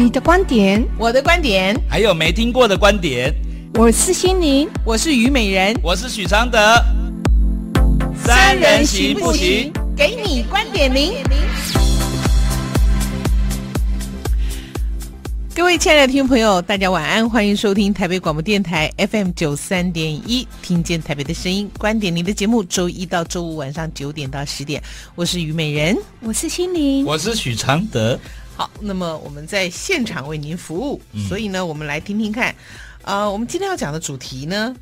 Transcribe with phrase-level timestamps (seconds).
[0.00, 3.34] 你的观点，我的观点，还有没听过的观点。
[3.74, 6.56] 我是心灵，我是虞美人，我是许常德。
[8.24, 9.72] 三人行不行？
[9.96, 11.14] 给你观点零。
[15.52, 24.80] 各位亲爱的听众朋友，大家晚安，欢迎收听台北广播电台 FM 九三点一，听见台北的声音，观点您的节目，周一到周五晚上九点到十点，
[25.16, 28.16] 我是虞美人，我是心灵，我是许常德。
[28.58, 32.48] 好，那么我们在现场为您服务，嗯、所以呢，我们来听听看，
[33.02, 34.74] 啊、呃，我们今天要讲的主题呢，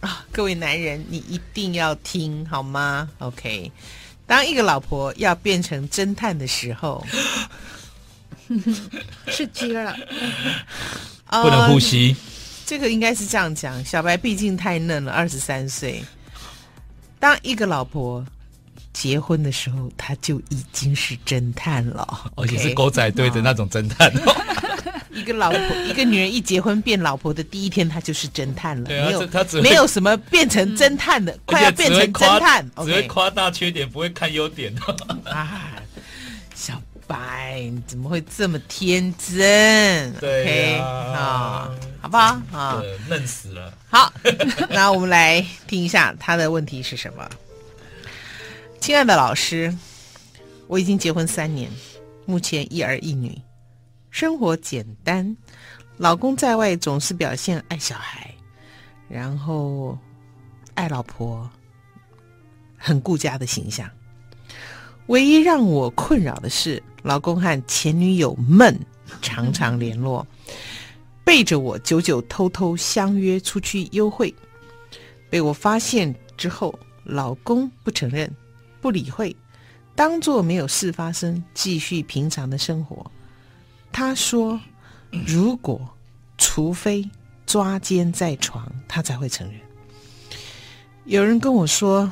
[0.00, 3.72] 啊，各位男人，你一定要听好吗？OK，
[4.26, 7.02] 当一个老婆要变成侦探的时候，
[9.28, 9.96] 是鸡了，
[11.30, 12.14] 不能呼吸。
[12.18, 12.32] 呃、
[12.66, 16.04] 这个应该是这样讲，小白毕竟太嫩了，二十三岁，
[17.18, 18.22] 当一个老婆。
[18.96, 24.10] 结婚的时候，他就已经是侦探了，而且是狗仔队的那种侦探。
[24.24, 24.34] 哦、
[25.12, 28.84] 一个老婆，一个女人一结婚变老婆的第一天，她就是侦探了。
[28.84, 34.74] 对啊，没有他只没有什么变成侦探的，嗯、快要变成侦探，只会夸大缺点，不会看优点。
[35.28, 35.74] 啊，
[36.54, 40.10] 小白，你怎么会这么天真？
[40.14, 42.40] 对啊，啊，好不好？
[42.58, 43.70] 啊，嫩死了。
[43.90, 44.10] 好，
[44.70, 47.28] 那我们来听一下他的问题是什么。
[48.80, 49.76] 亲爱的老师，
[50.68, 51.68] 我已经结婚三年，
[52.24, 53.36] 目前一儿一女，
[54.10, 55.36] 生活简单。
[55.96, 58.32] 老公在外总是表现爱小孩，
[59.08, 59.98] 然后
[60.74, 61.48] 爱老婆，
[62.76, 63.90] 很顾家的形象。
[65.06, 68.78] 唯一让我困扰的是，老公和前女友们
[69.20, 70.24] 常常联络，
[71.24, 74.32] 背着我久久偷偷相约出去幽会，
[75.28, 78.32] 被我发现之后，老公不承认。
[78.86, 79.34] 不理会，
[79.96, 83.04] 当作没有事发生，继续平常的生活。
[83.90, 84.60] 他说
[85.26, 85.80] ：“如果，
[86.38, 87.10] 除非
[87.46, 89.60] 抓奸在床，他才会承认。”
[91.04, 92.08] 有人跟我说：“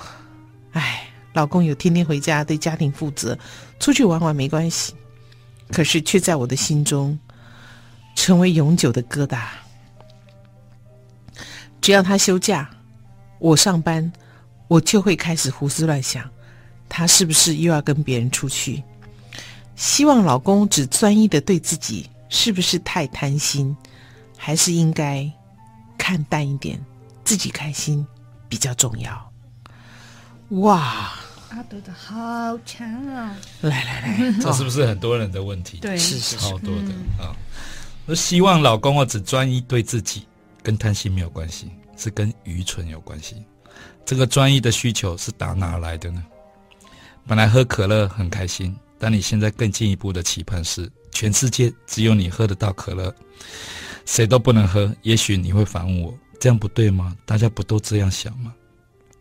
[0.74, 3.38] 哎，老公有天天回家，对家庭负责，
[3.78, 4.94] 出去玩玩没关系。”
[5.70, 7.16] 可是却在我的心中
[8.16, 9.46] 成为永久的疙瘩。
[11.80, 12.68] 只要他休假，
[13.38, 14.12] 我上班，
[14.66, 16.28] 我就会开始胡思乱想。
[16.88, 18.82] 他是不是又要跟别人出去？
[19.76, 23.76] 希望老公只专一的对自己，是不是太贪心？
[24.36, 25.28] 还是应该
[25.96, 26.78] 看淡一点，
[27.24, 28.06] 自己开心
[28.48, 29.32] 比较重要？
[30.60, 31.12] 哇，
[31.48, 32.14] 阿德的好
[32.66, 33.34] 强啊！
[33.62, 35.78] 来来来， 这是不是很多人的问题？
[35.78, 37.34] 对，是是超多的啊！
[38.06, 40.26] 我、嗯、希望老公只专一对自己，
[40.62, 43.42] 跟贪心没有关系，是跟愚蠢有关系。
[44.04, 46.22] 这个专一的需求是打哪来的呢？
[47.26, 53.14] 本来喝可乐很开心，但你现在更进一步的期盼是，全世界只有你喝得到可乐，
[54.04, 54.94] 谁都不能喝。
[55.02, 57.16] 也许你会反问我，这样不对吗？
[57.24, 58.52] 大家不都这样想吗？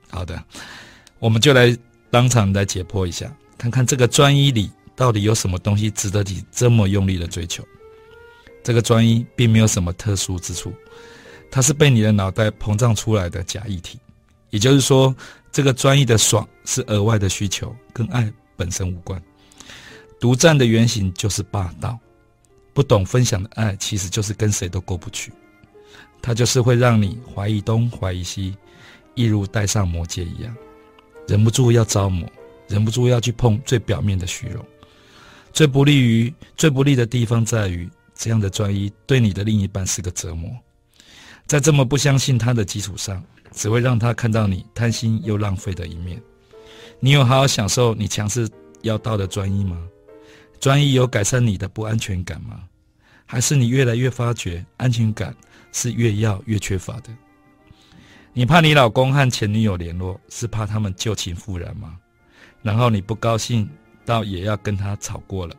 [0.10, 0.44] 好的，
[1.20, 1.76] 我们就来
[2.12, 7.66] 当场来解剖一下，看看这个专一里到底有什么东西值得你这么用力的追求。
[8.64, 10.74] 这个专一并没有什么特殊之处，
[11.50, 13.98] 它是被你的脑袋膨胀出来的假议题，
[14.50, 15.16] 也就是说。
[15.54, 19.22] 这个专一的爽是额外的需求，跟爱本身无关。
[20.20, 21.98] 独占的原型就是霸道，
[22.74, 25.32] 不懂分享的爱其实就是跟谁都过不去。
[26.22, 28.58] 它就是会让你怀疑东怀疑西，
[29.16, 30.56] 一如戴上魔戒一样，
[31.28, 32.28] 忍不住要招魔，
[32.68, 34.66] 忍不住要去碰最表面的虚荣。
[35.54, 40.50] 最不利于最不利的地方在于，这样的专一对你的另一半是个折磨。
[41.46, 43.24] 在这么不相信他的基础上。
[43.56, 46.20] 只会让他看到你贪心又浪费的一面。
[47.00, 48.50] 你有好好享受你强势
[48.82, 49.78] 要到的专一吗？
[50.60, 52.64] 专一有改善你的不安全感吗？
[53.26, 55.36] 还是你越来越发觉安全感
[55.72, 57.10] 是越要越缺乏的？
[58.34, 61.98] 你怕你老公和前女友联络，是怕他们旧情复燃吗？
[62.62, 63.70] 然后你不高兴
[64.06, 65.56] 到也要跟他吵过了。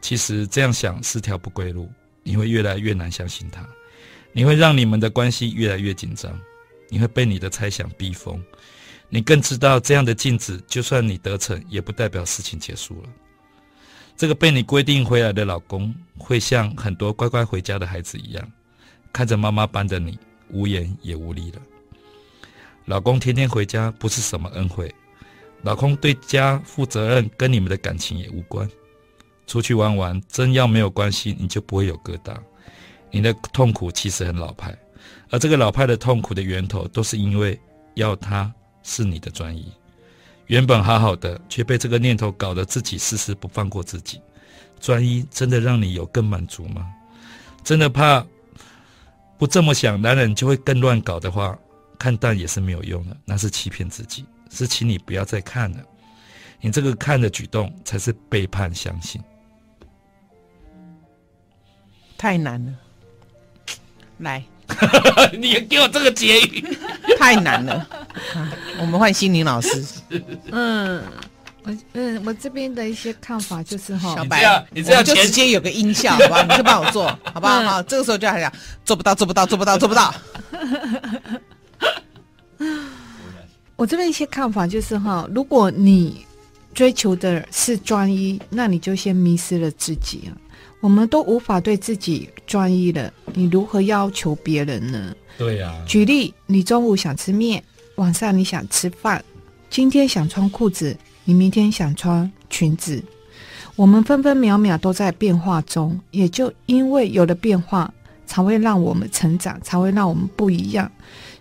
[0.00, 1.90] 其实这样想是条不归路，
[2.22, 3.66] 你会越来越难相信他，
[4.32, 6.38] 你会让你们的关系越来越紧张。
[6.90, 8.42] 你会被你的猜想逼疯，
[9.08, 13.08] 你更知道这样的镜子，就算你得逞，也不代表事情结束了。
[14.16, 18.52] 这个被你规定回来的老公，会像很多乖乖回家的孩子一样，
[19.12, 20.18] 看着妈妈般的你，
[20.50, 21.62] 无言也无力了。
[22.84, 24.94] 老公天天回家不是什么恩惠，
[25.62, 28.68] 老公对家负责任跟你们的感情也无关。
[29.46, 32.36] 出去玩玩，真要没有关系，你就不会有疙瘩。
[33.10, 34.76] 你的痛苦其实很老派。
[35.30, 37.58] 而这个老派的痛苦的源头，都是因为
[37.94, 38.52] 要他
[38.88, 39.70] 是你的专一，
[40.46, 44.18] 原本好好的，却被这个念头搞得自己事事不放过自己，
[44.80, 46.90] 专一真的让你有更满足吗？
[47.62, 48.24] 真的怕
[49.36, 51.56] 不这么想，男人就会更乱搞的话，
[51.98, 54.24] 看淡也是没有用的，那是欺骗自己。
[54.50, 55.84] 是，请你不要再看了，
[56.62, 59.20] 你这个看的举动才是背叛相信。
[62.16, 62.72] 太难了，
[64.16, 64.42] 来，
[65.38, 66.64] 你也给我这个结语，
[67.18, 67.97] 太难了。
[68.78, 69.84] 啊、我们换心灵老师。
[70.52, 71.02] 嗯，
[71.64, 76.42] 我嗯，我这边的一些看法就是哈，小白，你这样就直接有个音效， 好吧？
[76.42, 77.60] 你就帮我做，好不好？
[77.62, 78.52] 好，这个时候就还讲
[78.84, 80.14] 做不到，做不到，做不到，做不到。
[83.76, 86.26] 我这边一些看法就是哈，如果你
[86.74, 90.32] 追求的是专一，那你就先迷失了自己啊。
[90.80, 95.14] 我们都无法对自己专一了，你如何要求别人呢？
[95.36, 95.72] 对呀。
[95.86, 97.62] 举例，你中午想吃面，
[97.98, 99.22] 晚上你想吃饭，
[99.68, 103.02] 今天想穿裤子，你明天想穿裙子。
[103.74, 107.92] 我们分分秒秒都在变化中，也就因为有了变化，
[108.24, 110.90] 才会让我们成长，才会让我们不一样。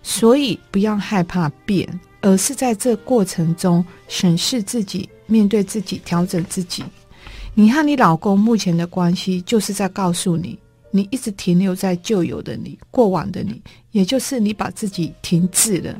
[0.01, 1.87] 所以不要害怕变，
[2.21, 6.83] 而是在这过程中审视自己，面对自己，调整自己。
[7.53, 10.57] 你和你老公目前的关系，就是在告诉你，
[10.89, 13.61] 你一直停留在旧有的你、过往的你，
[13.91, 15.95] 也就是你把自己停滞了。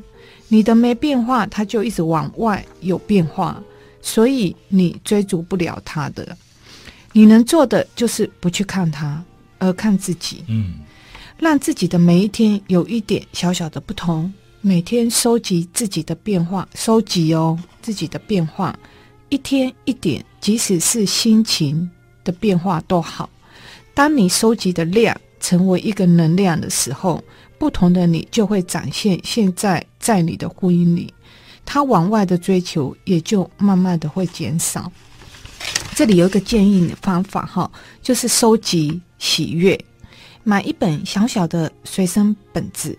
[0.48, 3.62] 你的没变化，它就一直往外有变化，
[4.02, 6.38] 所以你追逐不了它的。
[7.12, 9.24] 你能做的就是不去看它，
[9.58, 10.44] 而看自己。
[10.48, 10.76] 嗯，
[11.38, 18.78] 让自己的每一天有一点小小的不同，每天收集自己的变化，收集哦自己的变化。
[19.30, 21.90] 一天一点，即使是心情
[22.24, 23.30] 的变化都好。
[23.94, 27.22] 当你收集的量成为一个能量的时候，
[27.58, 29.20] 不同的你就会展现。
[29.24, 31.14] 现在在你的婚姻里，
[31.66, 34.90] 他往外的追求也就慢慢的会减少。
[35.94, 37.70] 这里有一个建议的方法哈，
[38.02, 39.78] 就是收集喜悦，
[40.46, 42.98] 买一本小小的随身本子，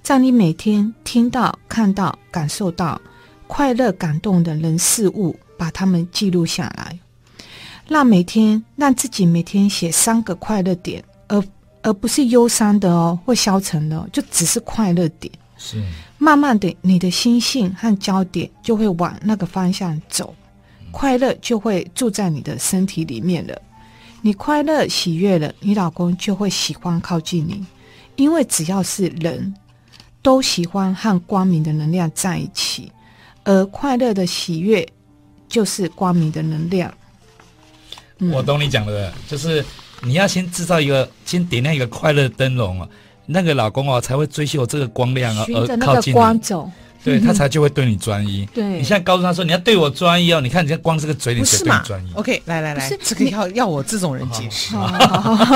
[0.00, 3.00] 在你每天听到、看到、感受到
[3.48, 5.34] 快乐、感动的人事物。
[5.56, 6.98] 把它们记录下来，
[7.88, 11.42] 让每天让自己每天写三个快乐点，而
[11.80, 15.32] 而不是忧伤的哦，或消沉的哦，就只是快乐点。
[15.56, 15.80] 是，
[16.18, 20.34] 慢慢的，你的心性和焦点就会往那个方向走，
[20.90, 23.60] 快乐就会住在你的身体里面了。
[24.22, 27.64] 你快乐喜悦了，你老公就会喜欢靠近你，
[28.16, 29.54] 因为只要是人
[30.22, 32.90] 都喜欢和光明的能量在一起，
[33.44, 34.86] 而快乐的喜悦。
[35.46, 36.92] 就是光明的能量。
[38.18, 39.64] 嗯、我懂你讲的，就是
[40.02, 42.88] 你要先制造一个，先点亮一个快乐灯笼啊，
[43.26, 46.70] 那个老公哦才会追求这个光亮啊，而靠近光走，
[47.02, 48.46] 对他才就会对你专一。
[48.54, 54.74] 对，你现在告诉他说你要对我专一哦，你看人家光这个嘴里谁对你专一？OK，来来来，这个要要我这种人解释。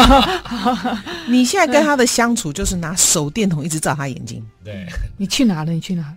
[1.29, 4.44] 你现在跟他的相处就是拿手电筒一直照他眼睛。
[4.64, 4.87] 对，
[5.17, 5.73] 你去哪了？
[5.73, 6.12] 你去哪？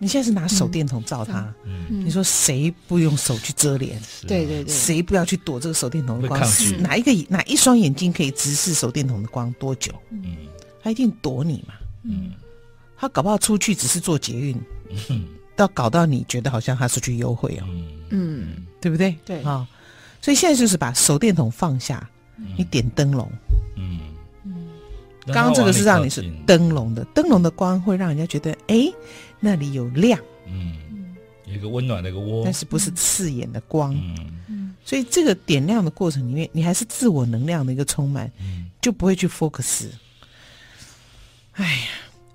[0.00, 4.00] 你现在是拿手电筒照他，嗯，你说谁不用手去遮脸？
[4.28, 6.40] 对对对，谁不要去躲这个手电筒的光？
[6.78, 9.90] 哪一个哪一双眼睛可以直视手电筒的光多久？
[10.12, 10.22] 嗯，
[10.82, 11.74] 他一定躲你嘛。
[12.02, 12.32] 嗯，
[12.96, 14.60] 他搞不好出去只是做捷运，
[15.08, 15.26] 嗯，
[15.56, 17.66] 到搞到你觉得好像他是去幽会哦。
[18.10, 19.16] 嗯，对不对？
[19.24, 19.42] 对。
[19.42, 19.66] 啊，
[20.20, 22.08] 所以现在就是把手电筒放下，
[22.56, 23.30] 你点灯笼。
[23.76, 24.00] 嗯。
[24.44, 24.68] 嗯，
[25.26, 28.92] 刚刚这个是让你是灯笼的，灯笼的光会让人家觉得哎。
[29.40, 30.18] 那里有亮，
[30.48, 30.74] 嗯，
[31.46, 33.94] 有一个温暖的一个窝，但是不是刺眼的光，
[34.48, 39.90] 嗯，所以这个点亮的过程里面，你还是自我能量的一个充满，嗯，就不会去 focus。
[41.58, 41.88] 哎呀，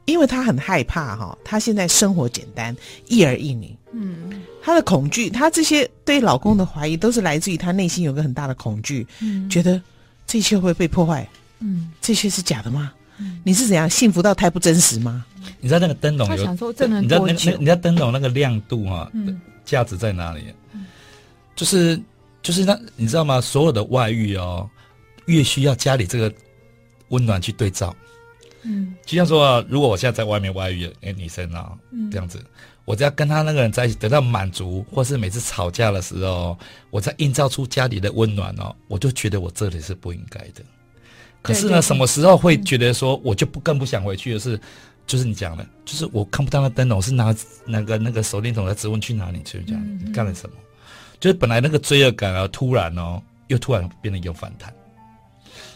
[0.05, 2.75] 因为他很害怕哈，他现在生活简单，
[3.07, 9.81] 一儿一女，嗯，他的恐惧，他这些对老公的怀疑，都是来自于他内心有个很大的恐惧，嗯，觉得
[10.27, 11.27] 这一切会被破坏？
[11.59, 12.93] 嗯，这些是假的吗？
[13.45, 15.25] 你是怎样幸福到太不真实吗？
[15.61, 16.35] 你知道那个灯笼有？
[16.35, 16.57] 你
[17.07, 20.43] 知道那那你知道灯笼那个亮度啊，嗯，价值在哪里？
[21.55, 21.97] 就是
[22.41, 23.39] 就是那你知道吗？
[23.39, 24.69] 所有的外遇哦，
[25.27, 26.33] 越需要家里这个
[27.09, 27.95] 温暖去对照。
[28.63, 31.71] 嗯，就像说，如果我现在在外面外遇，哎，女生啊，
[32.11, 32.43] 这样子，
[32.85, 36.57] 我只要跟他那个人在一起得到满足，或是每次吵架的时候，
[36.89, 40.63] 我在营造出家里的温暖哦，我就觉得我这里是不应该的。
[41.41, 44.59] 可是呢，什么时候会觉得说，我就不更不想回去的是，
[45.05, 50.55] 就是你讲的，就是我看不到那灯笼，是拿那个那个手电筒在质问去哪里去，这样你干了什么？
[51.19, 54.73] 就是本来那个罪恶感啊，突然哦，又突然变得有反弹。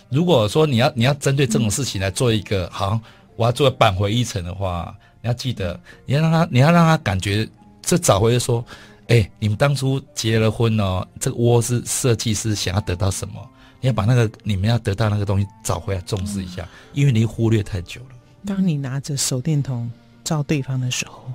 [0.09, 2.99] 如果说你要你要针对这种事情来做一个，好，
[3.35, 7.47] 我要做扳回一城的话，你要记得，你要让他，你要让他感觉，
[7.81, 8.63] 这找回说，
[9.07, 13.35] 哎，你们当初结了婚哦，这个窝是设计师想要得到什么？
[13.79, 18.07] 你要把那个你们要得到那个东西找回来，重视一下，嗯、因为你忽略太久了。
[18.45, 19.89] 当你拿着手电筒
[20.23, 21.31] 照对方的时候，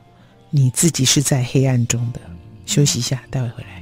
[0.50, 2.20] 你自己是在黑暗中的。
[2.64, 3.81] 休息一下，待会回来。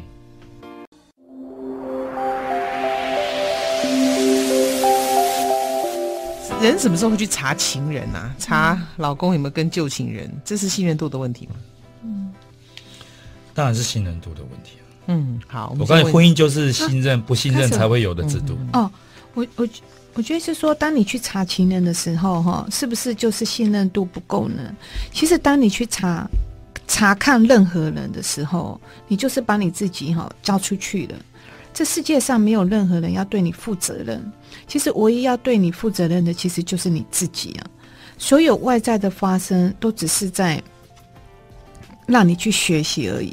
[6.60, 8.34] 人什么时候会去查情人啊？
[8.38, 10.30] 查老公有没有跟旧情人？
[10.44, 11.54] 这是信任度的问题吗？
[12.04, 12.30] 嗯，
[13.54, 14.84] 当然是信任度的问题啊。
[15.06, 18.58] 嗯，好，我刚才婚姻就是信任，不信任才会有的制度。
[18.74, 18.90] 哦，
[19.34, 19.66] 我我
[20.14, 24.74] 我觉得是说，当你去查情人的时候，哈，是不是就是信任度不够呢？
[25.12, 26.28] 其实，当你去查
[26.86, 31.14] 查看任何人的时候，你就是把你自己哈交出去了。
[31.80, 34.22] 这世界上没有任何人要对你负责任。
[34.68, 37.64] 其实，唯一要对你负责任的，其实就是你自己啊。
[38.18, 40.62] 所有外在的发生，都只是在
[42.04, 43.30] 让你去学习而已。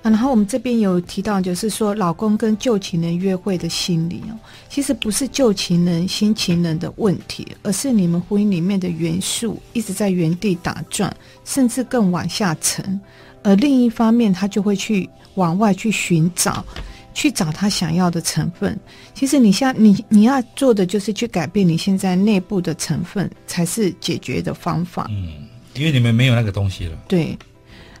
[0.00, 4.38] 啊，然后我们这边有提到，就是说老公跟旧情人约会的心理哦，
[4.70, 11.14] 其实不是旧情人、新情人的问题，而是你们婚姻里面的元素一直在原地打转，
[11.44, 12.98] 甚至更往下沉。
[13.42, 16.64] 而另一方面，他就会去往外去寻找。
[17.14, 18.78] 去找他想要的成分。
[19.14, 25.06] 其实你像你你要做的就是去改变你现在内部的成分，才是解决的方法。
[25.10, 26.98] 嗯，因为你们没有那个东西了。
[27.08, 27.38] 对。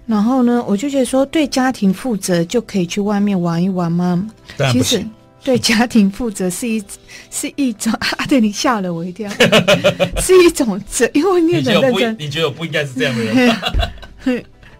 [0.06, 4.28] 然后呢，我就觉得说，对家庭负责就可以去外面玩一玩吗？
[4.70, 5.02] 其实
[5.42, 6.82] 对家庭负责是一
[7.30, 9.30] 是一种 啊，对你吓了我一跳，
[10.20, 12.16] 是一种责，因为你很认真。
[12.18, 13.56] 你觉得我不应该是这样的人吗？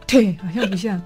[0.06, 1.00] 对，好像不像。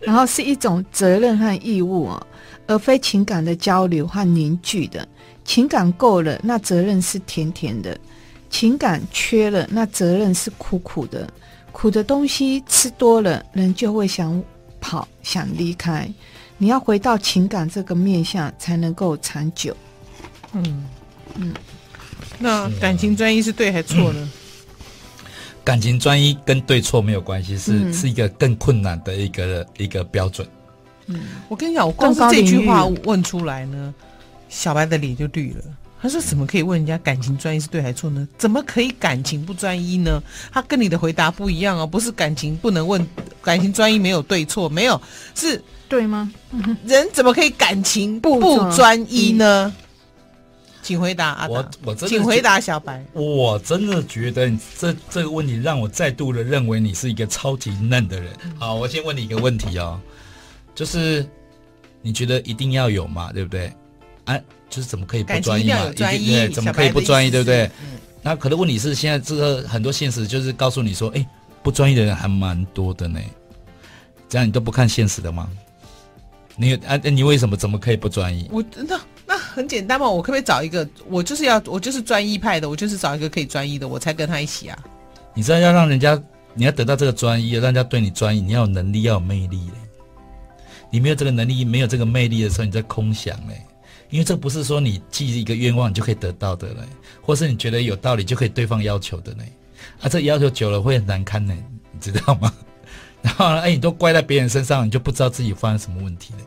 [0.00, 2.26] 然后是一种责任和义务啊。
[2.70, 5.06] 而非情感的交流和凝聚的，
[5.44, 7.92] 情感够了，那责任是甜甜的；
[8.48, 11.28] 情感缺了，那责任是苦苦的。
[11.72, 14.40] 苦的东西吃多了，人就会想
[14.80, 16.08] 跑，想离开。
[16.58, 19.76] 你要回到情感这个面向，才能够长久。
[20.52, 20.84] 嗯
[21.34, 21.52] 嗯，
[22.38, 24.30] 那感情专一是对还是错呢？
[25.64, 30.46] 感情专一跟对错没有关系，是、嗯、是一个更困难的一个一个标准。
[31.10, 33.94] 嗯，我跟你讲，我光是这句话问出来呢，
[34.48, 35.60] 小白的脸就绿了。
[36.02, 38.26] 他说：“怎么可以问人家感情专一是对还是错呢？
[38.38, 40.18] 怎么可以感情不专一呢？
[40.50, 43.06] 他跟你的回答不一样哦，不是感情不能问，
[43.42, 44.98] 感情专一没有对错，没有
[45.34, 46.32] 是对吗？
[46.86, 48.40] 人怎么可以感情不
[48.74, 49.70] 专一呢？
[50.82, 53.04] 请回答阿达，我我真的请回答小白。
[53.12, 58.32] 我真的觉得这这个问题让我再度的认为你是一个超级嫩的人。
[58.58, 60.00] 好，我先问你一个问题哦。”
[60.74, 61.26] 就是
[62.02, 63.72] 你觉得一定要有嘛，对不对？
[64.24, 65.90] 啊，就是怎么可以不专一嘛？
[65.90, 67.64] 一定对，怎么可以不专一，对不对？
[67.82, 71.26] 嗯、那可能问题是现在这个很多现实就是告诉你说，哎，
[71.62, 73.20] 不专一的人还蛮多的呢。
[74.28, 75.50] 这样你都不看现实的吗？
[76.56, 78.48] 你啊，你为什么怎么可以不专一？
[78.52, 80.88] 我那那很简单嘛，我可不可以找一个？
[81.08, 84.78] 我就是要我就是专一派的，我就是找一个可以专一的，我才跟他一起啊。
[85.34, 86.20] 你知道要让人家
[86.54, 89.74] 你要得到这个专一，让人家对你专一，你要有能力，要有魅力嘞。
[90.90, 93.60] 你没有这个能力，没有这个魅力的时候，你在空想嘞。
[94.10, 96.80] 因为这不是说你记一个愿望你就可以得到的嘞，
[97.22, 99.52] 或是你觉得有道理就可以对方要求的嘞。
[100.00, 101.54] 啊，这要求久了会很难堪呢，
[101.92, 102.52] 你知道吗？
[103.22, 106.44] 然后呢，哎，你都怪在别人身上，你就不知道自己发生什么问题嘞。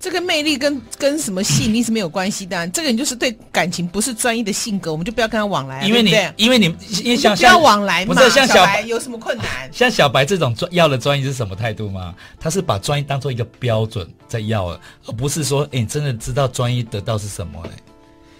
[0.00, 5.82] 这个魅力跟跟什么吸引力是没有关系的，啊，这个人就是对感情不是专一的性格，我们就不要跟他往来，啊。
[5.84, 6.66] 因为你，对对因为你，
[7.02, 8.14] 因为像不要往来嘛。
[8.14, 9.46] 不是像小白有什么困难？
[9.72, 12.14] 像小白这种专要的专一是什么态度吗？
[12.38, 14.66] 他是把专一当做一个标准在要，
[15.06, 17.70] 而不是说，哎，你真的知道专一得到是什么嘞？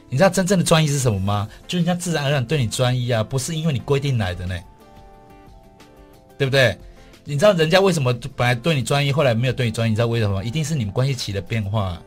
[0.09, 1.49] 你知道真正的专一是什么吗？
[1.67, 4.55] 就人家自然而然对你专一啊，不是因为你规定来的呢，
[6.39, 6.79] 对不对？
[7.29, 9.91] 你知道人家为什么本来对你专一，后来没有对你专一？
[9.91, 10.43] 你知道为什么吗？
[10.43, 12.01] 一定是你们关系起了变化，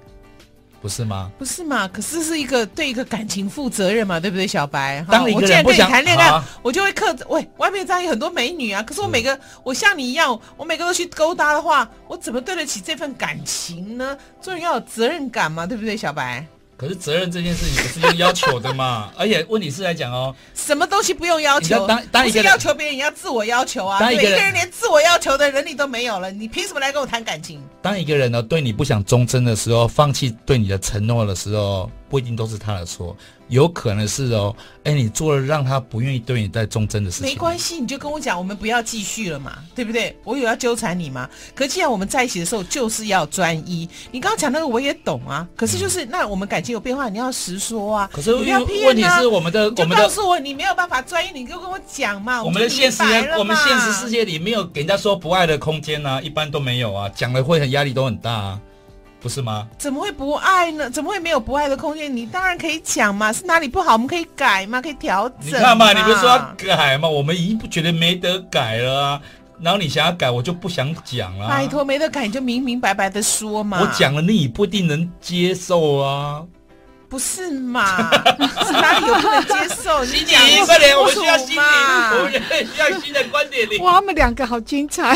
[0.81, 1.31] 不是吗？
[1.37, 1.87] 不是嘛？
[1.87, 5.05] 可是是一个对一个感情负责任嘛，对不对，小白？
[5.07, 7.23] 当一个人不想谈恋爱，啊、我就会克制。
[7.29, 14.17] 喂，外面在有很多美女啊，可是我每个我像你一样，我每个都去勾搭的话，我怎么对得起这份感情呢？
[14.41, 16.43] 做人要有责任感嘛，对不对，小白？
[16.81, 19.11] 可是责任这件事情不是用要求的嘛？
[19.15, 21.85] 而且问题是来讲哦，什么东西不用要求？
[21.85, 23.99] 当当一个要求别人，也要自我要求啊！
[23.99, 27.61] 当一个人连自我要求的能力都没有了，你凭什么来跟我谈感情？
[27.83, 33.15] 当一个人呢对你不想忠贞的时候，放弃对你的承诺的时候，不一定都是他的错，
[33.51, 34.55] 有可能是哦，
[34.85, 40.17] 哎，你做了让他不愿意对你再忠贞的事情，没关系，你就跟我讲，我们不要继续了嘛，对不对？
[40.23, 41.29] 我有要纠缠你吗？
[41.53, 45.45] 可既然我们在一起的时候就是要专一，你刚刚讲那个我也懂啊。
[45.55, 48.09] 可是就是、嗯、那我们感情有变化，你要实说啊。
[48.13, 52.41] 可是不要骗啊，问题是我们的，我们告诉我你没有办法专一，你就跟我讲嘛。
[52.41, 53.03] 我们的现实，
[53.37, 58.61] 我们现实世界里没有给人家说不爱的空间啊，一般都没有啊，讲了会很压力都很大啊。
[59.21, 59.67] 不是吗？
[59.77, 60.89] 怎么会不爱呢？
[60.89, 62.13] 怎么会没有不爱的空间？
[62.13, 65.37] 你当然可以讲嘛，是哪里不好，我们可以改嘛，可以调整。
[65.41, 67.07] 你看嘛，你不是说要改嘛？
[67.07, 69.21] 我们已经不觉得没得改了啊。
[69.61, 71.47] 然后你想要改，我就不想讲了。
[71.47, 73.79] 拜托，没得改你就明明白白的说嘛。
[73.79, 76.41] 我讲了，你也不一定能接受啊。
[77.07, 78.09] 不是嘛？
[78.65, 80.03] 是哪里有不能接受？
[80.05, 82.31] 你讲快点，我们需要新的，我们
[82.73, 83.67] 需要新的观点。
[83.83, 85.15] 哇，他们两个好精彩。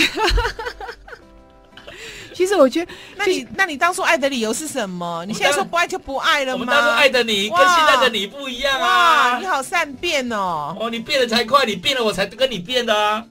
[2.36, 5.24] 其实我觉得，那你那你当初爱的理由是什么？
[5.26, 6.60] 你现在说不爱就不爱了吗？
[6.60, 9.32] 我们当初爱的你跟现在的你不一样啊！
[9.32, 10.76] 哇，你好善变哦！
[10.78, 13.24] 哦，你变得才快，你变了我才跟你变的啊！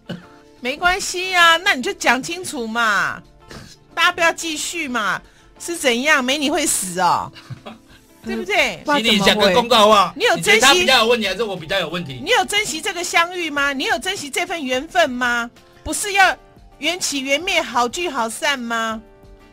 [0.61, 3.23] 没关系啊，那你就讲清楚嘛，
[3.95, 5.21] 大家不要继续嘛，
[5.61, 6.25] 是怎样？
[6.25, 7.31] 没你会死哦，
[8.25, 8.83] 对不对？
[8.87, 12.23] 请你讲个公道话，你有珍惜他比较有问题，还是我比较有问题？
[12.25, 13.75] 你有珍惜这个相遇吗？
[13.75, 15.51] 你有珍惜这份缘分吗？
[15.83, 16.35] 不是要。
[16.79, 19.01] 缘起缘灭，好聚好散吗？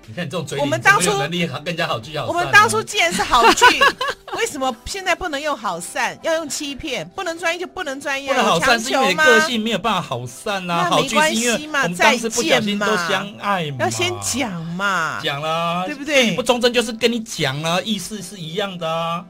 [0.07, 2.27] 你看这种嘴脸，我们当初能力更加好聚好散。
[2.27, 3.65] 我们当初既然是好聚，
[4.35, 7.07] 为什么现在不能用好散，要用欺骗？
[7.09, 10.89] 不能专一就不能专一，不能好散是因为个性没有办法好散啊。
[10.89, 16.31] 那没关系嘛，再见嘛，都相爱嘛，要先讲嘛，讲了，对不对？
[16.31, 19.23] 你不忠贞就是跟你讲了，意思是一样的啊。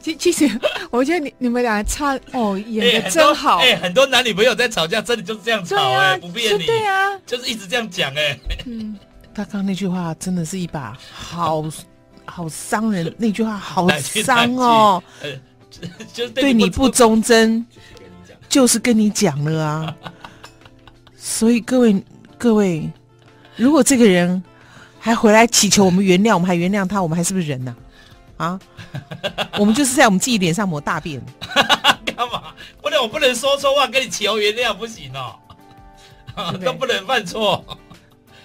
[0.00, 0.50] 其其实，
[0.90, 3.58] 我觉得你你们俩差哦，演的真好。
[3.58, 8.40] 哎、欸，很多男女朋友在吵架，真的就是这样吵哎、欸，啊、不骗你，对啊，就是一直这样讲哎、欸。
[8.64, 8.98] 嗯，
[9.34, 11.62] 他刚刚那句话真的是一把好
[12.24, 15.02] 好伤人，那句话好伤哦。
[15.22, 15.30] 呃，
[16.12, 17.64] 就是对你不忠贞，
[18.48, 19.94] 就是跟你讲了啊。
[21.14, 22.02] 所以各位
[22.38, 22.90] 各位，
[23.56, 24.42] 如果这个人
[24.98, 27.89] 还回来祈求我们原谅，我们还原谅他，我们还是不是人呢、啊？
[28.40, 28.58] 啊，
[29.58, 31.20] 我们就是在我们自己脸上抹大便，
[32.16, 32.54] 干嘛？
[32.80, 35.36] 不能，我不能说错话跟你求原谅，不行哦，
[36.64, 37.62] 都不能犯错。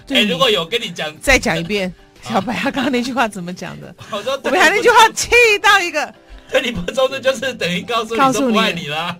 [0.09, 3.95] 哎，如果有跟你讲，再讲一遍，小白他刚刚那句话怎么讲的？
[4.11, 5.29] 我说，我们还那句话气
[5.61, 6.13] 到一个，
[6.51, 9.17] 对你不忠的，就是等于告诉你都不爱你了。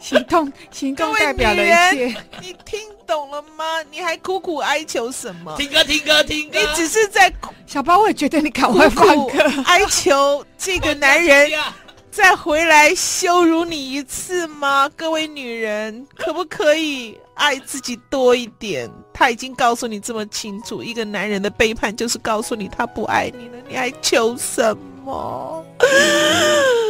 [0.00, 2.16] 行动， 行动代表了一切。
[2.40, 3.64] 你听懂了吗？
[3.90, 5.54] 你还苦苦哀求什么？
[5.56, 6.58] 听歌，听歌，听歌。
[6.58, 7.32] 你只是在
[7.66, 11.50] 小包，我也觉得你赶快放歌，哀求这个男人
[12.10, 14.90] 再回来羞辱你一次吗？
[14.96, 18.90] 各位女人，可不可以爱自己多一点？
[19.12, 25.64] 他已经告诉你这么清楚，一个男人的背叛就是告诉你他不爱你了，你还求什么？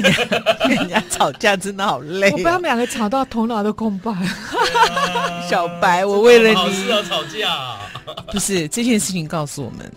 [0.66, 4.12] 跟人家吵架真的好累，我被他们两个吵到头脑都空白。
[5.48, 7.76] 小白，我为了你，好是要吵架。
[8.32, 9.90] 不是这件事情告诉我们，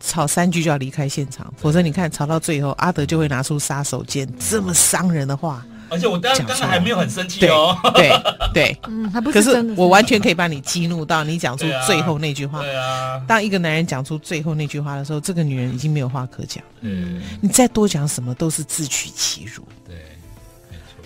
[0.00, 5.64] 吵三句就要离开现场，否则你看吵到最后，阿德就会拿出杀手锏，这么伤人的话。
[5.88, 8.10] 而且我刚刚还没有很生气哦，对
[8.52, 9.38] 对，嗯，还不是。
[9.38, 12.60] 可是我完全可以把你激怒到你讲出最后那句话。
[12.60, 13.22] 对啊。
[13.26, 16.62] 当一个男人讲出最后那句话的时候，这个女人已经没有话可讲。
[16.80, 17.22] 嗯。
[17.40, 19.66] 你再多讲什么都是自取其辱。
[19.86, 19.96] 对。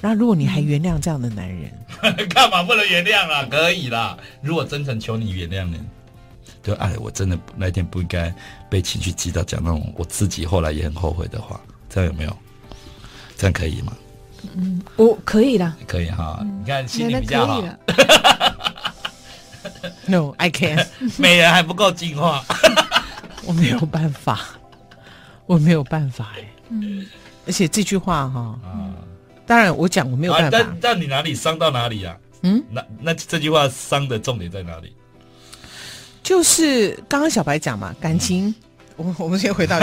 [0.01, 1.71] 然后如果你还原谅这样的男人，
[2.31, 3.47] 干嘛不能原谅啊？
[3.51, 4.17] 可以啦。
[4.41, 5.77] 如果真诚求你原谅呢？
[6.63, 8.35] 就哎，我真的那天不应该
[8.69, 12.37] 被情绪激到讲那种我自己后来也很后悔的话，这样有没有？
[13.37, 13.93] 这样可以吗？
[14.57, 16.45] 嗯，我可以的，可以哈。
[16.61, 17.63] 你看心里比较好。
[20.07, 20.87] No，I can。
[21.17, 22.45] 美人还不够进化，
[23.45, 24.41] 我没有办法，
[25.47, 26.45] 我没有办法哎。
[26.71, 27.07] 嗯，
[27.47, 28.59] 而且这句话哈，
[29.47, 30.67] 当然我讲我没有办法。
[30.81, 32.17] 但你哪里伤到哪里呀？
[32.43, 34.95] 嗯，那那这句话伤的重点在哪里？
[36.23, 38.55] 就是刚刚小白讲嘛，感情。
[38.97, 39.79] 我我们先回到。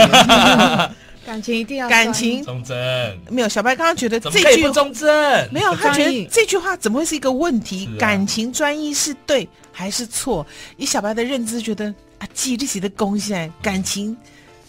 [1.28, 7.90] 感情一定要感情忠贞，没有小白刚刚觉得这句不忠贞，没有他觉得这句话怎么会是一个问题？
[8.00, 10.48] 感情专一是对还是错？
[10.78, 14.16] 以小白的认知，觉得啊，记利息的贡献，感情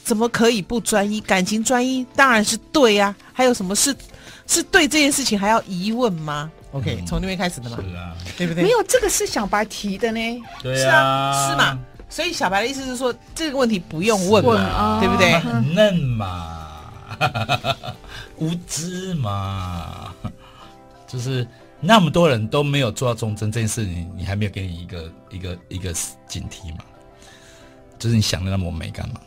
[0.03, 1.21] 怎么可以不专一？
[1.21, 3.95] 感情专一当然是对呀，还有什么是
[4.49, 7.79] 是对这件事情还要疑问吗？OK，从那边开始的嘛，
[8.37, 8.65] 对不对？
[8.65, 10.21] 没有这个是小白提的呢，
[10.61, 11.79] 对啊，是吗？
[12.09, 15.39] 所以小白的意思是说，这个问题不用问嘛，对不对？
[15.41, 16.91] 很嫩嘛，
[18.39, 20.15] 无知嘛，
[21.07, 21.47] 就是
[21.81, 25.93] 那么多人都没有做到忠贞这件事，情你还没有给你一个一个一个
[26.27, 26.85] 警惕嘛？
[27.99, 29.21] 就是你想的那么美干嘛？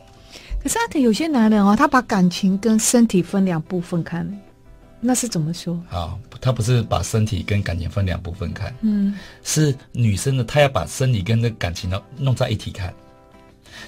[0.64, 4.26] 可是有些男人哦，他把感情跟身体分两部分看，
[5.04, 5.82] 那是怎么说？
[5.90, 12.94] 啊，他不是把身体跟感情分两部分看，嗯，是女生呢，她要把身体跟那感情呢弄在一起看，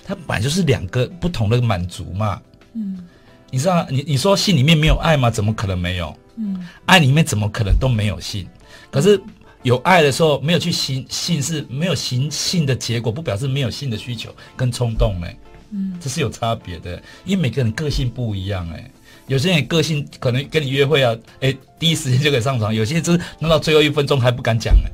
[0.04, 2.41] 他本来就是两个不同的满足嘛，
[2.73, 3.08] 嗯，
[3.52, 5.30] 你知道，你你说性里面没有爱吗？
[5.30, 6.17] 怎么可能没有？
[6.36, 8.47] 嗯，爱里面怎么可能都没有性？
[8.89, 9.21] 可是
[9.62, 15.28] 有爱的时候没有去行性，是没有行性的结果，不表示没有性的需求跟冲动呢。
[15.69, 18.91] 嗯，这是有差别的，因为每个人个性不一样哎。
[19.27, 24.89] 有些人个性可能跟你约会啊，哎，第一时间就可以上床；有些人就是弄到最后一分钟还不敢讲呢。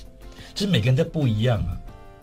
[0.54, 1.76] 就是每个人都不一样啊。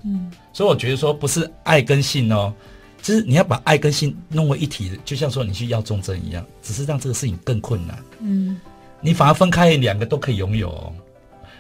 [0.04, 2.54] 嗯，所以我觉得说不是爱跟性哦，
[3.02, 8.04] 就是你要把爱跟性弄为一体的，就像说你去要重症一样，只是让这个事情更困难。
[8.19, 8.60] 嗯，
[9.00, 10.93] 你反而分开两个都可以拥有哦，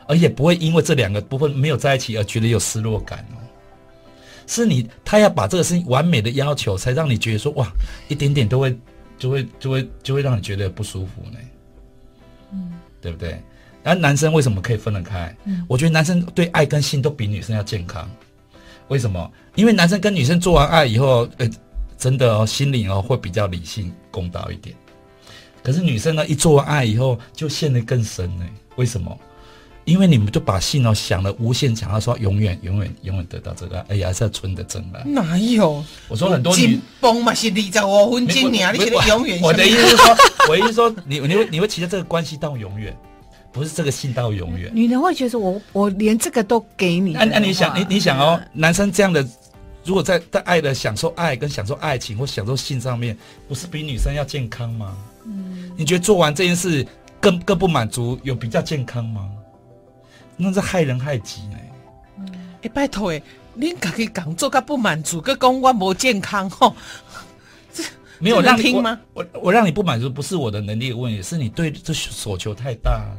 [0.07, 3.37] 而且不会因为这两个部分没有在一起而觉得有失落感哦。
[4.47, 7.71] 是你，他要把这个事情完美的要求，才让你觉得说哇，
[8.07, 8.75] 一点点都会，
[9.21, 11.37] 就会，就会，就会让你觉得不舒服呢。
[12.53, 13.39] 嗯，对不对？
[13.83, 15.35] 那男生为什么可以分得开？
[15.45, 18.09] 嗯，我觉得男生对爱跟性都比女生要健康。
[18.87, 19.31] 为什么？
[19.53, 21.47] 因为男生跟女生做完爱以后，呃，
[21.99, 24.75] 真的哦，心灵哦会比较理性公道一点。
[25.61, 28.45] 可是女生呢，一做完爱以后就陷得更深呢。
[28.75, 29.15] 为什么？
[29.91, 35.03] 因为你们就把信哦想了无限，想要说永远、永远、永远得到这个，哎呀，还是要纯的真爱。
[35.03, 35.83] 哪有？
[36.07, 39.37] 我说很多女紧绷嘛是二十五分钟呢，你觉得永远？
[39.43, 40.15] 我的意思是说，
[40.47, 42.95] 我意思是说，你你会你会期待这个关系到永远，
[43.51, 44.71] 不是这个信到永远。
[44.73, 47.11] 女人会觉得我我连这个都给你。
[47.11, 49.27] 那那你想你你想哦，男生这样的，
[49.83, 53.17] 如果在在爱的享受爱跟享受爱情或享受性上面，
[53.49, 54.95] 不是比女生要健康吗？
[55.25, 56.87] 嗯，你觉得做完这件事
[57.19, 59.29] 更更不满足，有比较健康吗？
[60.37, 61.57] 那是害人害己呢。
[61.57, 61.71] 哎、
[62.19, 62.25] 嗯
[62.63, 63.21] 欸，拜托哎，
[63.53, 66.75] 你自己讲做个不满足，个讲我不健康吼，
[67.73, 67.83] 这
[68.19, 68.99] 没有让你听吗？
[69.13, 73.01] 我我，让你不满足，不是我的能力的问题，是你对这所求太大。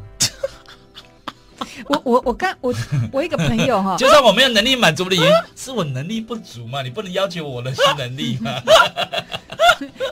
[1.87, 2.75] 我我我刚我
[3.13, 6.83] 我一个朋友哈， 就算我没有能力满足的原因，是我能力不足嘛？
[6.83, 8.53] 你不能要求我的新能力嘛？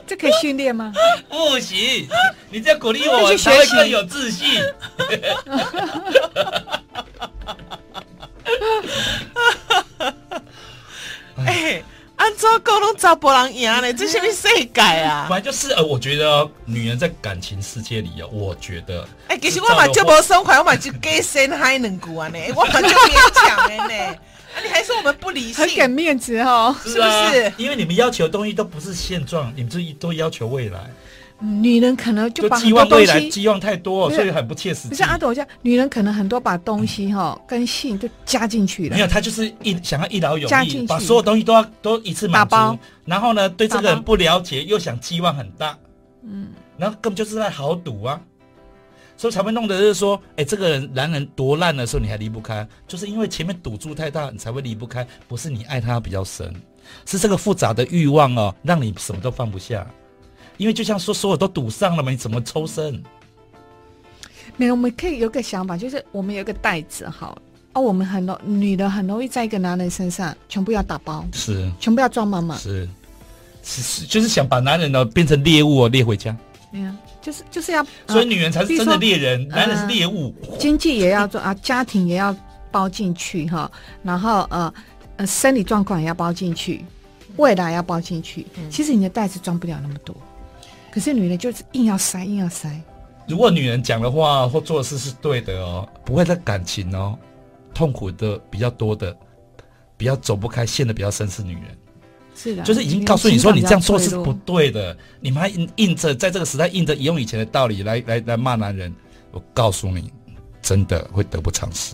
[0.07, 0.91] 这可以训练吗？
[1.29, 2.07] 不行，
[2.49, 4.61] 你这样鼓励我，才会更有自信。
[11.45, 11.81] 哎，
[12.17, 13.91] 按照沟通找别人赢呢？
[13.93, 15.25] 这是什么世界啊？
[15.29, 24.17] 本来就是呃，我觉得女人在感情世界里啊，我觉得，哎，其实我嘛就无爽快，我嘛就给先嗨两句啊呢， 我嘛就勉强的呢。
[24.53, 27.03] 啊，你还说我们不理性，很给面子哦，是不
[27.33, 27.53] 是？
[27.57, 30.79] 因为你们要求的东西都不是现状，你们这都要求未来。
[31.41, 34.89] 女人可能就把寄望未来，寄望太多，所以很不切实际。
[34.89, 38.95] 不是阿斗这样，女人可能很多把东西哈跟性就加进去了。
[38.95, 42.79] 没有，她就是一想要一劳永逸，把所有东西都要都一次满足。
[43.05, 45.75] 然后呢，对这个人不了解，又想寄望很大。
[46.23, 48.21] 嗯，然后根本就是在豪赌啊，
[49.17, 55.05] 所以才会弄得就是说，哎，这个人男人多烂的时候你还离不开，就是因为前面赌注太大，你才会离不开。
[55.27, 56.53] 不是你爱他比较深，
[57.07, 59.87] 是这个复杂的欲望哦，让你什么都放不下。
[60.61, 63.01] 因为就像说，所有都堵上了嘛，你怎么抽身？
[64.57, 67.35] 没有，我们可以有个想法，就是我们有个袋子，好，
[67.73, 72.87] 哦，我们很多女的很容易在一个男人身上全部要打包，是，全部要装满满，是，
[73.63, 76.37] 是是，就是想把男人呢变成猎物哦，猎回家。
[76.71, 80.31] 对呀，就是就是要，所以女人才是真的猎人，男人是猎物。
[80.59, 82.35] 经济也要做啊，家庭也要
[82.69, 83.71] 包进去哈，
[84.03, 84.71] 然后呃
[85.17, 86.85] 呃，生理状况也要包进去，
[87.37, 88.45] 未来要包进去。
[88.69, 90.15] 其实你的袋子装不了那么多。
[90.91, 92.69] 可是女人就是硬要塞，硬要塞。
[93.27, 97.17] 如果女人讲的话或做的事是对的哦，不会在感情哦，
[97.73, 99.15] 痛苦的比较多的，
[99.95, 101.77] 比较走不开，陷的比较深是女人。
[102.35, 108.93] 是的，就是已经告诉你说你这样做是不对的，你们还硬硬着在这个时代硬着用以前的道理来来来骂男人，
[109.31, 110.11] 我告诉你，
[110.61, 111.93] 真的会得不偿失。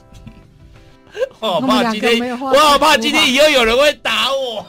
[1.40, 4.66] 我好怕今天，我好怕今天以后有人会打我，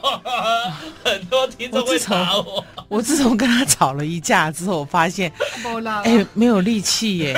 [1.05, 2.65] 很多听众会打我。
[2.89, 5.33] 我自从跟他吵了一架之后，我发现，
[6.05, 7.35] 哎、欸，没有力气耶，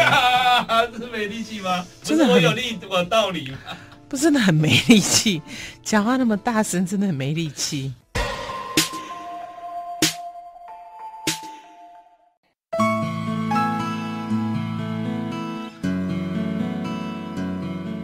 [0.97, 1.85] 是没力气吗？
[2.03, 3.59] 真的我有力，我有道理吗？
[4.09, 5.41] 不是，真的很没力气，
[5.85, 7.93] 讲话那么大声，真的很没力气。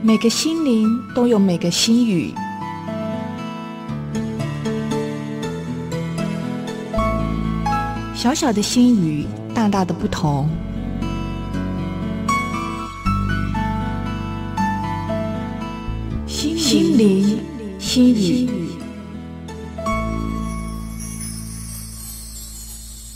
[0.07, 2.33] 每个心灵都有每个心语，
[8.15, 10.49] 小小的心语，大大的不同。
[16.29, 17.41] 心灵
[17.81, 18.49] 心语，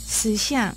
[0.09, 0.75] 实相，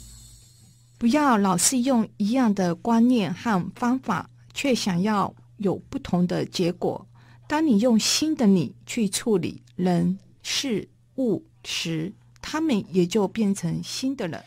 [1.00, 7.06] 不要老是用一样的观念和方法，却想要有不同的结果。
[7.48, 10.88] 当你用新的你去处理人事
[11.18, 12.12] 物时，
[12.42, 14.44] 他们也就变成新的了。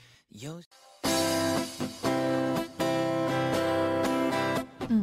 [4.89, 5.03] 嗯，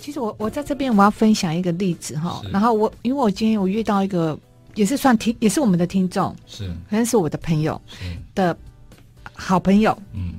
[0.00, 4.38] 其实我我在这边我要分享一个例子哈，然后我因为我今天我遇到一个
[4.74, 7.80] 也是算听也是我们的听众，是，可能是我的朋友
[8.34, 8.56] 的
[9.32, 10.34] 好朋友，嗯，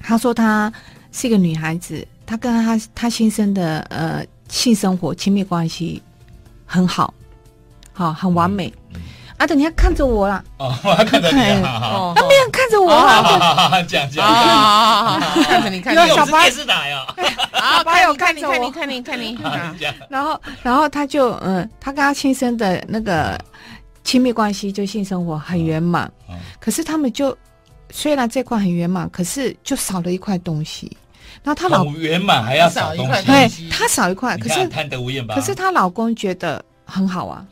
[0.00, 0.72] 他说他
[1.12, 6.02] 是一个女孩子，她跟她她先生的呃性生活亲密关系
[6.66, 7.12] 很好，
[7.92, 8.72] 好很完美。
[8.94, 9.00] 嗯嗯
[9.38, 10.42] 阿德，你要看着我啦！
[10.58, 12.90] 哦，我 要看着你，哦，他没有看着我，
[13.86, 17.06] 讲讲讲，看着你，看着你，小八是哪呀？
[17.52, 19.38] 啊，八有看你，看你，看你，看你，
[20.10, 23.38] 然后，然后他就嗯，他跟他先生的那个
[24.02, 26.10] 亲密关系，就性生活很圆满。
[26.58, 27.36] 可是他们就
[27.90, 30.96] 虽然这块很圆满，可是就少了一块东西。
[31.42, 35.34] 然后她老圆满还要少一块，对，她少一块，可是贪得无厌吧？
[35.34, 37.46] 可是她老公觉得很好啊。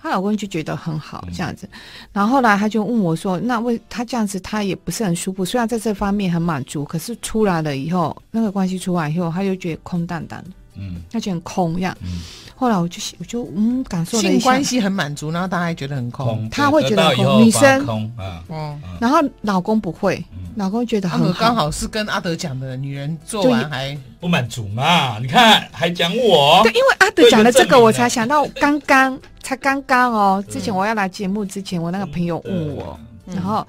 [0.00, 1.68] 她老公就觉得很好这样子，
[2.12, 5.44] 然后后来他就问我说：“那为他这样子，他也不是很舒服。
[5.44, 11.96] 虽然在这方面很满足，可是出来了以后，那个关系出来以后，他就觉得空荡荡的，嗯，他觉得很空这样。
[12.02, 12.20] 嗯，
[12.54, 20.24] 后来我就我就嗯感受了一下，性关系很满足，然后他还觉得很空，他会觉得很空，女生空啊，嗯，然后老公不会。”
[20.58, 25.16] 老公觉得很好，刚好是跟阿德讲的，女人做完还不满足嘛？
[25.20, 30.44] 你看还讲我，对，因为阿德讲了这个，我才想到刚刚才刚刚哦。
[30.48, 33.64] 之前我要来节目之前，我那个朋友问我，然后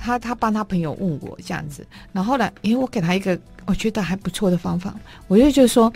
[0.00, 4.92] 他他帮他朋友问我这样子，然后呢，因为我给他一个我觉得还不错的方法，
[5.28, 5.92] 我就就是说。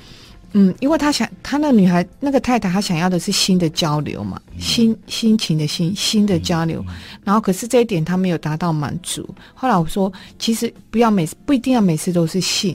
[0.53, 6.83] 嗯，因为他想，他那个女孩，那个太太，她想要的是新的交流嘛，心心情的心，新的交流。
[7.23, 9.29] 然后，可是这一点他没有达到满足。
[9.55, 12.75] 后来我说，其实不要每次，不一定要每次都是性，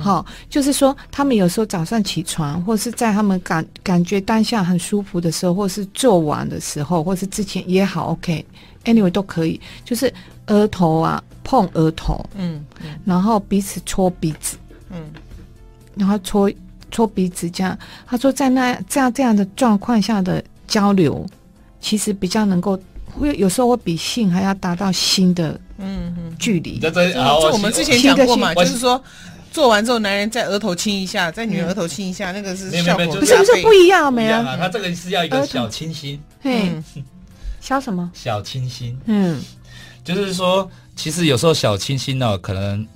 [0.00, 10.10] 好、嗯，就是说，他们有时候早上起床，或是在他们感感觉当下很舒服的时候，或是做完的时候，或是之前也好，OK，anyway、okay, 都可以，就是
[10.46, 12.98] 额头啊，碰额头，嗯，嗯。
[13.04, 14.56] 然后彼此搓鼻子，
[14.90, 15.10] 嗯，
[15.96, 16.50] 然后搓。
[16.94, 17.76] 搓鼻子这样，
[18.06, 21.26] 他说在那这样这样的状况下的交流，
[21.80, 26.78] 其实比较能够会有时候会比性还要达到新的嗯距离。
[26.78, 29.02] 这这我们之前讲过嘛，就是说
[29.50, 34.56] 做完之后，男人在额头亲一下，在女人额头亲一下，那个是效果不是不是不一样没啊？
[34.56, 36.80] 他这个是要一个小清新，嘿，
[37.60, 38.08] 小什么？
[38.14, 39.42] 小清新，嗯，
[40.04, 42.86] 就是说，其实有时候小清新呢，可能。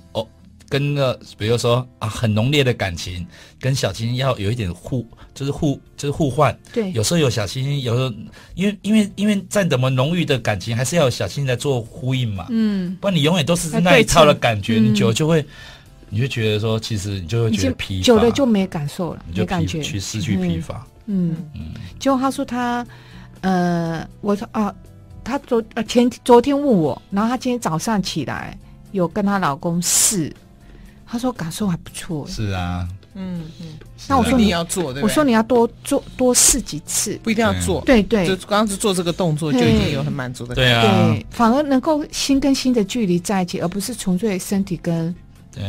[0.69, 3.25] 跟那比如说啊，很浓烈的感情，
[3.59, 5.03] 跟小清新要有一点互，
[5.33, 6.55] 就是互，就是互换。
[6.71, 8.13] 对，有时候有小清新，有时候
[8.53, 12.45] 因为因为因为再怎么浓郁的感情，还是要有小清新来做呼应嘛。
[12.49, 15.43] 嗯，不然你永远都是那一套的感觉，你久了就会，
[16.07, 20.85] 你就觉得说，其实你就会觉得疲乏，久了就没感受了，你就没感觉，去失去疲乏。
[21.07, 22.85] 嗯嗯，就他说他，
[23.41, 24.71] 呃，我说啊，
[25.23, 28.55] 他昨呃前昨天问我，然后他今天早上起来
[28.91, 30.31] 有跟她老公试。
[31.09, 32.27] 他说感受还不错。
[32.27, 33.67] 是啊，嗯嗯。
[34.07, 37.81] 那我说你要做，对，我说你要多做多试几次，不一定要做。
[37.85, 40.71] 对对，就刚刚是做这个动作就已经有很满足的感觉。
[40.71, 45.13] 对啊，对，反而能够心跟心的距离在一起，而不是纯粹身体跟，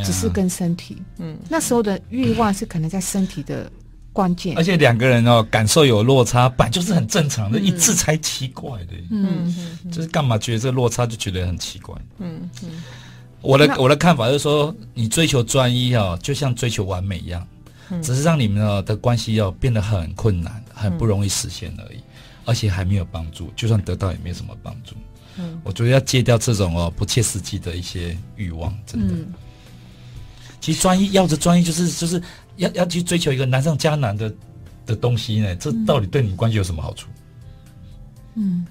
[0.05, 1.03] 只是跟身体。
[1.19, 3.71] 嗯，那时候的欲望是可能在身体的
[4.13, 4.57] 关键。
[4.57, 8.93] 而且两个人哦，感受有落差，本来就是很正常的，一次才奇怪的。
[9.11, 9.53] 嗯
[9.85, 11.95] 嗯，就是干嘛觉得这个落差就觉得很奇怪。
[12.19, 12.71] 嗯嗯。
[13.43, 17.47] 我的我的看法就是说，你追求专一哦，就像追求完美一样，
[18.03, 21.99] 只是让你们的关系要变得很困难，很不容易实现而已，
[22.45, 24.95] 而且还没有帮助，就算得到也没什么帮助。
[25.39, 29.15] 嗯，我觉得要戒掉这种哦不切实际的一些欲望，真的。
[30.61, 32.23] 其实专一要着专一，就是就是
[32.57, 34.31] 要要去追求一个难上加难的
[34.85, 37.09] 的东西呢，这到底对你关系有什么好处？
[38.35, 38.67] 嗯，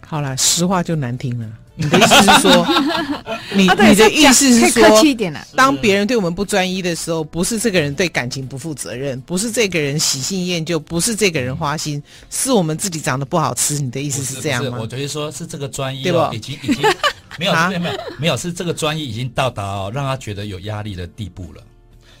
[0.00, 1.46] 好了，实话就难听了。
[1.76, 2.66] 你的意思是说，
[3.54, 5.46] 你你的意思是说，客气一点了。
[5.54, 13.78] 当别人对我们不专一的时候，不是这个人对感情不负责任，不是这个人喜新厌旧，不是这个人花心，是我们自己长得不好吃。
[13.78, 14.78] 你的意思是这样吗？
[14.80, 16.30] 我觉得说是这个专一，对吧？
[16.32, 16.76] 已经已经
[17.38, 21.62] 没有没有没有没有，是这个专一已经到达哦，让他觉得有压力的地步了。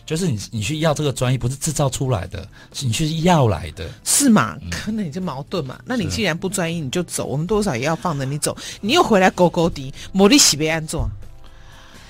[0.06, 4.56] 就是你，你去要这个专业，不是制造出来的，是你去要来的，是嘛？
[4.70, 5.78] 可能你就矛盾嘛。
[5.84, 8.56] 那你既然不专一，你就走，我们多少也要放着你走。
[8.80, 11.10] 你又回来勾勾敌，魔力洗被安坐。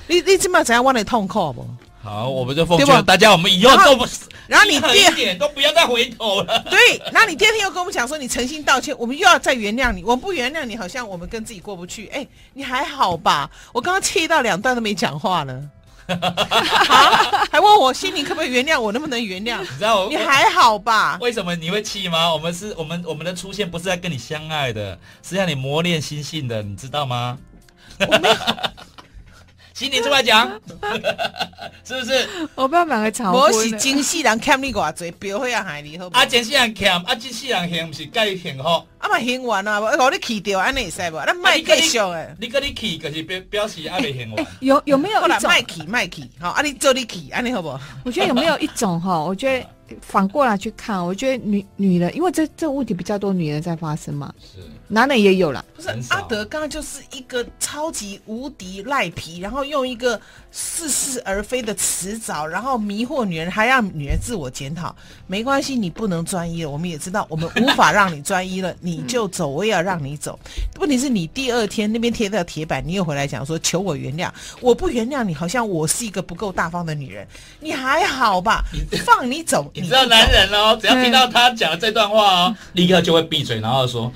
[0.07, 1.67] 你你起码怎样往里痛苦不？
[2.03, 4.07] 好，我们就奉劝大家，我们以后都不，
[4.47, 6.65] 然后你 第二点，都不要再回头了。
[6.71, 6.79] 对，
[7.11, 12.07] 然后你第二天又跟我们讲说你诚心道歉，我们又要再原谅你，我们不原谅你，好像我们跟自己过不去。
[12.09, 13.51] 哎，你还好吧？
[13.73, 15.61] 我刚刚气到两段都没讲话了，
[16.15, 19.61] 啊，还问我心里可不可以原谅我，能不能原谅？
[19.61, 21.19] 你知道我你还好吧？
[21.21, 22.33] 为什么你会气吗？
[22.33, 27.39] 我们是我们我们的出现不是在跟你相爱的，是让你磨练心性的，你知道吗？
[27.99, 28.35] 我没有，
[29.77, 30.49] 心里出来讲，
[31.85, 32.27] 是不是？
[32.55, 36.23] 我不要买个吵我是真世人欠你偌济，表会啊害你好不好？
[36.23, 38.63] 啊，真世人欠，啊，真世人欠，不是该幸福。
[38.65, 41.21] 啊嘛幸运啊，我你去掉，安尼会使无？
[41.27, 42.35] 咱卖继续诶。
[42.41, 44.47] 你跟你去，就是表表示还没幸完。
[44.61, 45.47] 有有没有一种？
[45.51, 47.79] 卖去卖去，好，啊你做你去，安尼好不好？
[48.03, 49.21] 我觉得有没有一种哈？
[49.23, 49.67] 我觉得
[50.01, 55.65] 反过来去看，我觉得女女人，因为这这个问题比较多女人在发生嘛，是，男人也有了。
[55.75, 60.19] 不是阿德刚刚就是一个超级无敌赖皮，然后用一个
[60.51, 64.95] 似是而非的词藻，然后迷惑女人，还让女人自我检讨。
[65.27, 70.39] 没关系，你不能专一了，我们也知道，我们无法让你专一了，你就走，我也要让你走。
[70.81, 77.27] 问题是你第二天那边贴到铁板，你又回来讲说求我原谅，我不原谅你，好像我是一个不够大方的女人。
[77.61, 78.65] 你还好吧？
[79.05, 84.11] 放你走， 你知道男人哦，只要听到他讲的这段话哦， 立刻就会闭嘴，然后说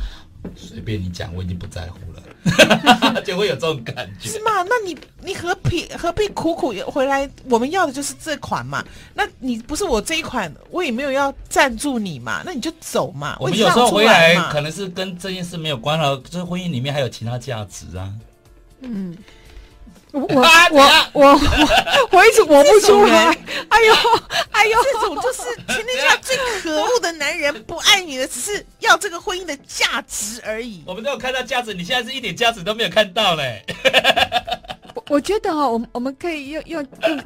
[0.57, 4.39] 随便你讲，我已经不在乎了， 就会有这种感觉是。
[4.41, 4.63] 吗？
[4.69, 7.29] 那你你何必何必苦苦回来？
[7.49, 8.85] 我们要的就是这款嘛。
[9.15, 12.43] 那你不是我这一款，我也没有要赞助你嘛。
[12.45, 13.37] 那你就走嘛。
[13.41, 18.13] 我们有时候回来可能是跟这件事没有关了，就是婚姻里面还有其他价值啊。
[18.83, 19.17] 嗯
[20.13, 21.41] 我 我我我
[22.11, 23.27] 我一直 我不出来。
[23.69, 23.95] 哎呦
[24.51, 26.37] 哎呦，这种就是全天下最
[27.31, 30.83] 男人，不爱你的，只是要这个婚姻的价值而已。
[30.85, 33.65] 我们都有看到价值，你现在是一点价值都没有看到嘞。
[34.95, 37.25] 我我觉得哈，我们我们可以用用用，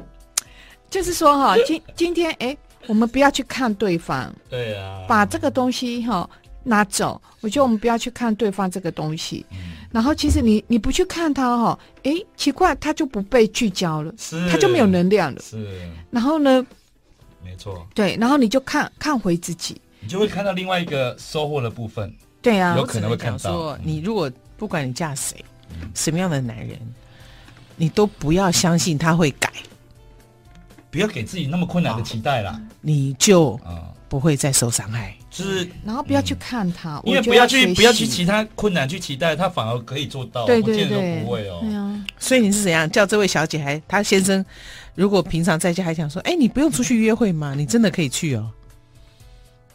[0.89, 6.29] 就是说哈，今今天哎，我们不要去看对方，对啊，把这个东西哈
[6.63, 7.19] 拿走。
[7.41, 9.43] 我觉得我们不要去看对方这个东西，
[9.91, 15.41] 然后其实你你不去看他哈，哎，奇怪，他就不被聚焦了，是他就没有能量了。
[15.41, 16.65] 是然后呢，
[17.43, 22.13] 没错，对，然后你就看看回自己，你就会看到另外一个收获的部分。
[22.43, 25.35] 对啊有，可能会看到说，你如果不管你嫁谁，
[25.95, 26.79] 什么样的男人，
[27.75, 29.51] 你都不要相信他会改，
[30.91, 32.61] 不要给自己那么困难的期待啦。
[32.81, 35.15] 你就啊，不会再受伤害。
[35.31, 41.61] 就是然后不要去看他，因为不要去不要去其他困难去期待，他反而可以做到，对不见得对对，不会哦。
[41.63, 44.45] 对啊，所以你是怎样叫这位小姐还她先生？
[44.93, 47.55] 如果平常在家还想说，哎，你不用出去约会吗？
[47.57, 48.49] 你真的可以去哦。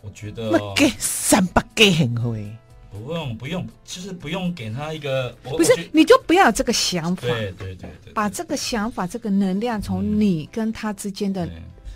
[0.03, 2.51] 我觉得给三百给很会，
[2.91, 11.49] 不用不用，就是不用给他一个，不是，你就不要有这个想法，对对对对，把这个想法、这个能量从你跟他之间的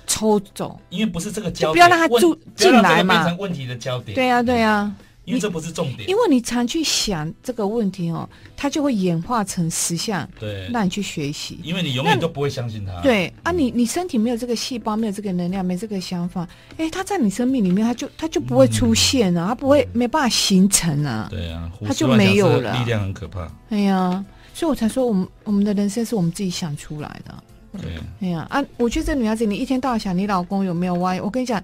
[0.06, 0.78] 抽走。
[0.90, 3.14] 因为不是这个焦点，不要让他住进来嘛。
[3.14, 4.14] 变成问题的焦点。
[4.14, 11.58] 对呀、对呀、因为这不是重点，因为你常去想这个问题哦，它就会演化成实相，对，让你去学习。
[11.62, 13.00] 因为你永远都不会相信它。
[13.00, 21.28] 对啊你，你身体没有这个细胞，没有这个能量，没这个想法，哎，它在你生命里面，它就它就不会出现了，它不会没办法形成啊。
[21.30, 23.50] 对啊，胡他就没有了力量很可怕。
[23.70, 27.34] 哎呀，所以我才说，我们我们的人生是我们自己想出来的。
[27.80, 28.64] 对，哎呀啊！
[28.76, 31.60] 我觉得这女孩子，你一天到晚想你老公有没有歪，我跟你讲，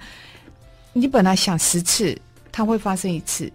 [0.93, 2.19] 你本来想十次，
[2.53, 3.47] 它会发生一次；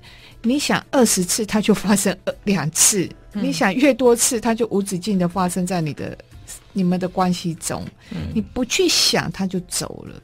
[0.41, 6.17] 你想二十次，它就发生两次；嗯你想越多次，它就无止境的发生在你的
[6.73, 7.83] 你们的关系中。
[8.11, 10.15] 嗯你不去想，它就走了，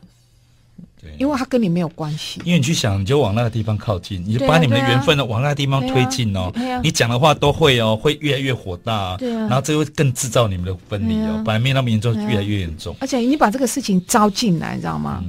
[1.01, 2.41] 对，因为它跟你没有关系。
[2.45, 6.51] 因为你去想，你就往那个地方靠近，你就把你们的缘分呢往那个地方推进哦。
[6.83, 9.17] 你讲的话都会哦，会越来越火大啊。
[9.17, 12.95] 对啊然后这会更制造你们的分离哦本来没那么严重，越来越严重。
[12.99, 15.23] 而且你把这个事情招进来，你知道吗？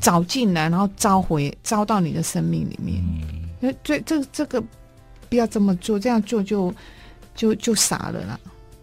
[0.00, 3.02] 找进来，然后招回，招到你的生命里面。
[3.02, 4.62] 嗯，那这这这个
[5.28, 6.74] 不要这么做，这样做就
[7.34, 8.38] 就就傻了啦。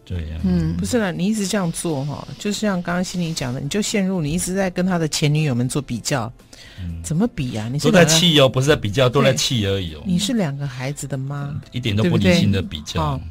[0.05, 6.29] 对呀，嗯不，是啦，你一直这样做哈，就是像刚刚心里讲的，你就陷入你一直在跟他的前女友们做比较，
[7.01, 7.69] 怎么比啊？
[7.71, 10.03] 你是都在，气哦，不是在比较，都在气而已哦。
[10.05, 13.21] 你是两个孩子的妈，一点都不理性的比较哦。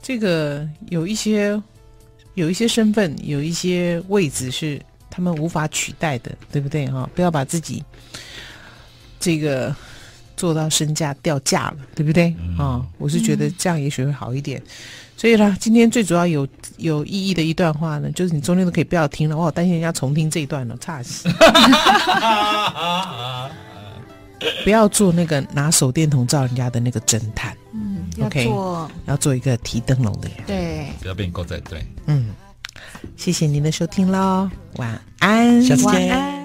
[0.00, 1.62] 这个有一些
[2.32, 7.08] 有一些身份，有一些位置是他们无法取代的，对不对哈？
[7.14, 7.82] 不要把自己
[9.18, 9.74] 这个
[10.36, 14.62] 做到身价掉价了，对不对啊、我是觉得这样也许会好一点。
[15.16, 16.46] 所以呢，今天最主要有
[16.76, 21.28] 有意义的一段话呢，就是你中间都可以不要听了，我好担心人家重听这一段了，差死！
[24.62, 30.36] 不要做那个拿手电筒照人家的那个侦探，嗯，要 OK 做要做一个提灯笼的人。
[30.46, 30.88] 对。
[31.00, 31.82] 不要变狗仔队。
[32.04, 32.28] 嗯，
[33.16, 36.08] 谢谢您的收听喽，晚安，下次见。
[36.08, 36.35] 晚安。